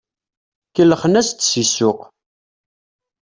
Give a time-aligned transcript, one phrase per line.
[0.75, 1.99] Kellxen-as-d si ssuq.